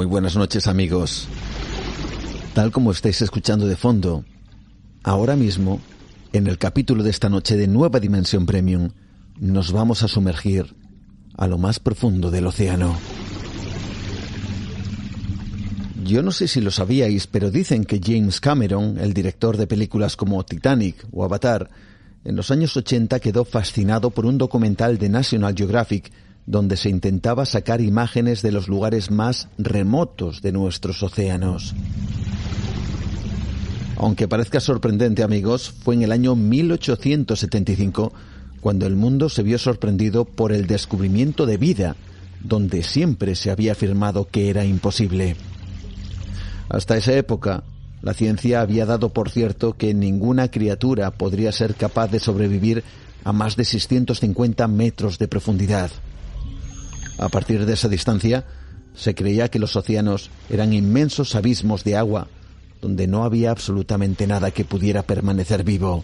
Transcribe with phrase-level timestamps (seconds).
[0.00, 1.28] Muy buenas noches amigos.
[2.54, 4.24] Tal como estáis escuchando de fondo,
[5.02, 5.78] ahora mismo,
[6.32, 8.92] en el capítulo de esta noche de Nueva Dimensión Premium,
[9.38, 10.74] nos vamos a sumergir
[11.36, 12.98] a lo más profundo del océano.
[16.02, 20.16] Yo no sé si lo sabíais, pero dicen que James Cameron, el director de películas
[20.16, 21.68] como Titanic o Avatar,
[22.24, 26.10] en los años 80 quedó fascinado por un documental de National Geographic
[26.50, 31.74] donde se intentaba sacar imágenes de los lugares más remotos de nuestros océanos.
[33.96, 38.12] Aunque parezca sorprendente, amigos, fue en el año 1875
[38.60, 41.96] cuando el mundo se vio sorprendido por el descubrimiento de vida,
[42.42, 45.36] donde siempre se había afirmado que era imposible.
[46.68, 47.62] Hasta esa época,
[48.02, 52.82] la ciencia había dado por cierto que ninguna criatura podría ser capaz de sobrevivir
[53.22, 55.90] a más de 650 metros de profundidad.
[57.20, 58.46] A partir de esa distancia,
[58.94, 62.28] se creía que los océanos eran inmensos abismos de agua
[62.80, 66.02] donde no había absolutamente nada que pudiera permanecer vivo.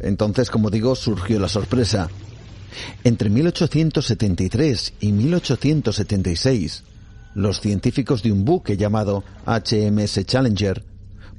[0.00, 2.08] Entonces, como digo, surgió la sorpresa.
[3.04, 6.82] Entre 1873 y 1876,
[7.34, 10.82] los científicos de un buque llamado HMS Challenger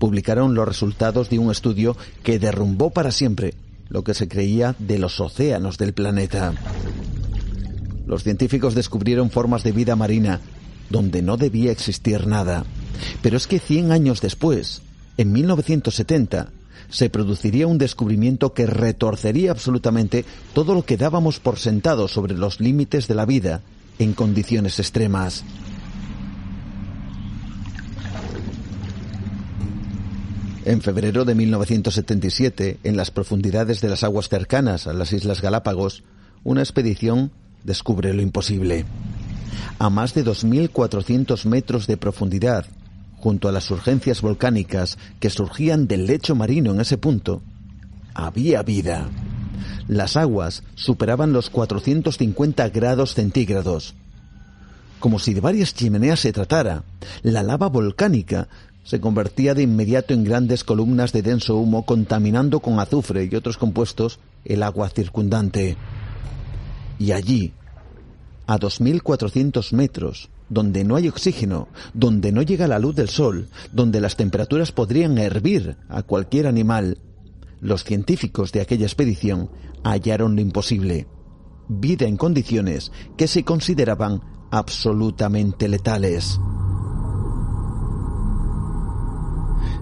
[0.00, 3.54] publicaron los resultados de un estudio que derrumbó para siempre
[3.88, 6.52] lo que se creía de los océanos del planeta.
[8.06, 10.40] Los científicos descubrieron formas de vida marina
[10.90, 12.64] donde no debía existir nada.
[13.22, 14.82] Pero es que 100 años después,
[15.16, 16.48] en 1970,
[16.90, 22.60] se produciría un descubrimiento que retorcería absolutamente todo lo que dábamos por sentado sobre los
[22.60, 23.62] límites de la vida
[23.98, 25.44] en condiciones extremas.
[30.64, 36.04] En febrero de 1977, en las profundidades de las aguas cercanas a las Islas Galápagos,
[36.42, 37.32] una expedición
[37.64, 38.86] descubre lo imposible.
[39.78, 42.64] A más de 2.400 metros de profundidad,
[43.18, 47.42] junto a las urgencias volcánicas que surgían del lecho marino en ese punto,
[48.14, 49.10] había vida.
[49.86, 53.94] Las aguas superaban los 450 grados centígrados.
[54.98, 56.84] Como si de varias chimeneas se tratara,
[57.22, 58.48] la lava volcánica
[58.84, 63.56] se convertía de inmediato en grandes columnas de denso humo contaminando con azufre y otros
[63.56, 65.76] compuestos el agua circundante.
[66.98, 67.54] Y allí,
[68.46, 74.00] a 2.400 metros, donde no hay oxígeno, donde no llega la luz del sol, donde
[74.00, 76.98] las temperaturas podrían hervir a cualquier animal,
[77.60, 79.48] los científicos de aquella expedición
[79.82, 81.06] hallaron lo imposible.
[81.68, 84.20] Vida en condiciones que se consideraban
[84.50, 86.38] absolutamente letales.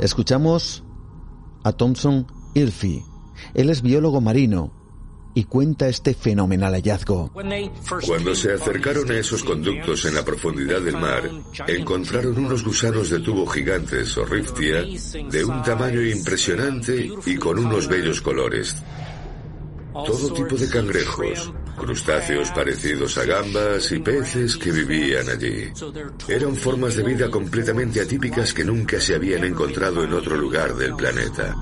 [0.00, 0.84] Escuchamos
[1.64, 3.02] a Thompson Ilfi.
[3.54, 4.72] Él es biólogo marino
[5.34, 7.30] y cuenta este fenomenal hallazgo.
[8.06, 11.30] Cuando se acercaron a esos conductos en la profundidad del mar,
[11.66, 17.88] encontraron unos gusanos de tubo gigantes o riftia de un tamaño impresionante y con unos
[17.88, 18.76] bellos colores.
[19.92, 25.72] Todo tipo de cangrejos, crustáceos parecidos a gambas y peces que vivían allí.
[26.28, 30.94] Eran formas de vida completamente atípicas que nunca se habían encontrado en otro lugar del
[30.94, 31.54] planeta.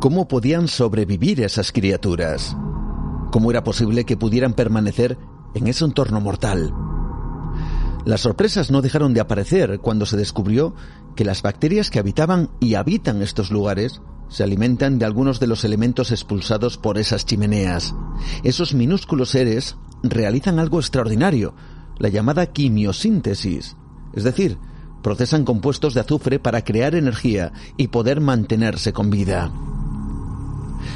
[0.00, 2.56] ¿Cómo podían sobrevivir esas criaturas?
[3.32, 5.18] ¿Cómo era posible que pudieran permanecer
[5.54, 6.72] en ese entorno mortal?
[8.04, 10.74] Las sorpresas no dejaron de aparecer cuando se descubrió
[11.16, 15.64] que las bacterias que habitaban y habitan estos lugares se alimentan de algunos de los
[15.64, 17.94] elementos expulsados por esas chimeneas.
[18.42, 21.54] Esos minúsculos seres realizan algo extraordinario,
[21.98, 23.76] la llamada quimiosíntesis,
[24.12, 24.58] es decir,
[25.02, 29.52] procesan compuestos de azufre para crear energía y poder mantenerse con vida.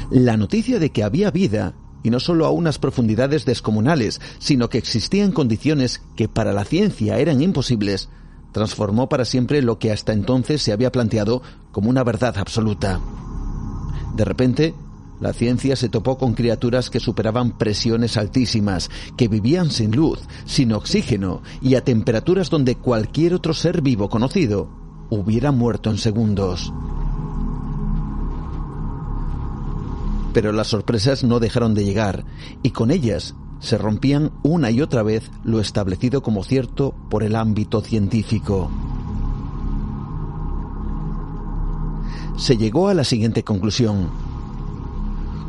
[0.09, 1.73] La noticia de que había vida,
[2.03, 7.19] y no solo a unas profundidades descomunales, sino que existían condiciones que para la ciencia
[7.19, 8.09] eran imposibles,
[8.51, 12.99] transformó para siempre lo que hasta entonces se había planteado como una verdad absoluta.
[14.15, 14.73] De repente,
[15.21, 20.73] la ciencia se topó con criaturas que superaban presiones altísimas, que vivían sin luz, sin
[20.73, 24.67] oxígeno y a temperaturas donde cualquier otro ser vivo conocido
[25.11, 26.73] hubiera muerto en segundos.
[30.33, 32.25] Pero las sorpresas no dejaron de llegar,
[32.63, 37.35] y con ellas se rompían una y otra vez lo establecido como cierto por el
[37.35, 38.69] ámbito científico.
[42.37, 44.09] Se llegó a la siguiente conclusión.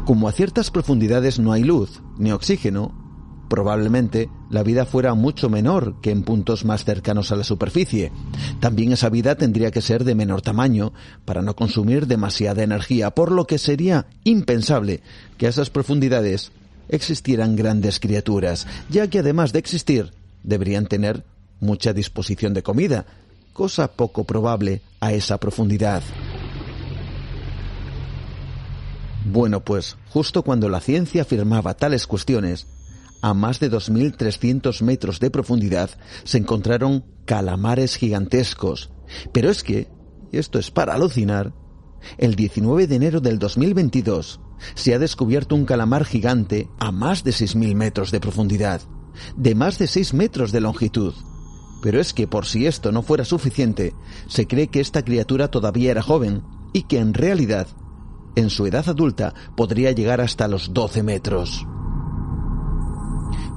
[0.04, 2.92] Como a ciertas profundidades no hay luz ni oxígeno,
[3.48, 8.12] probablemente la vida fuera mucho menor que en puntos más cercanos a la superficie.
[8.60, 10.92] También esa vida tendría que ser de menor tamaño
[11.24, 15.02] para no consumir demasiada energía, por lo que sería impensable
[15.38, 16.52] que a esas profundidades
[16.88, 20.12] existieran grandes criaturas, ya que además de existir,
[20.42, 21.24] deberían tener
[21.60, 23.06] mucha disposición de comida,
[23.52, 26.02] cosa poco probable a esa profundidad.
[29.24, 32.66] Bueno, pues justo cuando la ciencia afirmaba tales cuestiones,
[33.20, 35.90] a más de 2.300 metros de profundidad
[36.24, 38.90] se encontraron calamares gigantescos.
[39.32, 39.88] Pero es que,
[40.32, 41.52] y esto es para alucinar,
[42.18, 44.40] el 19 de enero del 2022
[44.74, 48.80] se ha descubierto un calamar gigante a más de 6.000 metros de profundidad,
[49.36, 51.14] de más de 6 metros de longitud.
[51.82, 53.94] Pero es que por si esto no fuera suficiente,
[54.28, 56.42] se cree que esta criatura todavía era joven
[56.72, 57.66] y que en realidad
[58.36, 61.66] en su edad adulta podría llegar hasta los 12 metros.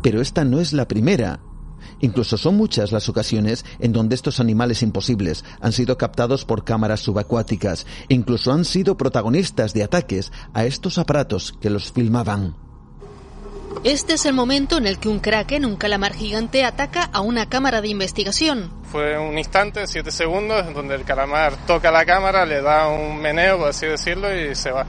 [0.02, 1.40] Pero esta no es la primera.
[2.02, 7.02] Incluso son muchas las ocasiones en donde estos animales imposibles han sido captados por cámaras
[7.02, 12.56] subacuáticas, incluso han sido protagonistas de ataques a estos aparatos que los filmaban.
[13.84, 17.50] Este es el momento en el que un kraken, un calamar gigante, ataca a una
[17.50, 18.72] cámara de investigación.
[18.92, 23.58] Fue un instante, siete segundos, donde el calamar toca la cámara, le da un meneo,
[23.58, 24.86] por así decirlo, y se va.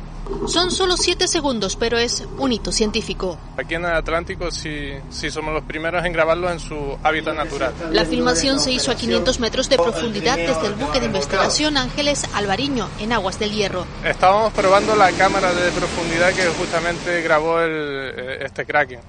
[0.48, 3.38] Son solo siete segundos, pero es un hito científico.
[3.56, 7.72] Aquí en el Atlántico sí, sí somos los primeros en grabarlo en su hábitat natural.
[7.93, 12.25] La filmación se hizo a 500 metros de profundidad desde el buque de investigación Ángeles
[12.34, 13.87] Alvariño, en Aguas del Hierro.
[14.04, 19.00] Estábamos probando la cámara de profundidad que justamente grabó el, eh, este Kraken.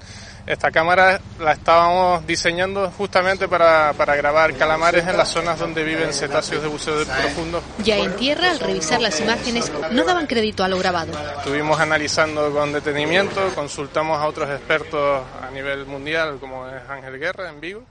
[0.48, 6.14] Esta cámara la estábamos diseñando justamente para, para, grabar calamares en las zonas donde viven
[6.14, 7.62] cetáceos de buceo profundo.
[7.84, 11.12] Ya en tierra, al revisar las imágenes, no daban crédito a lo grabado.
[11.36, 17.50] Estuvimos analizando con detenimiento, consultamos a otros expertos a nivel mundial, como es Ángel Guerra
[17.50, 17.84] en Vigo,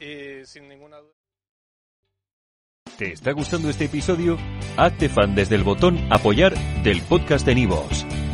[0.00, 1.12] y sin ninguna duda.
[2.98, 4.36] ¿Te está gustando este episodio?
[4.76, 8.03] Hazte fan desde el botón Apoyar del podcast de Nivos.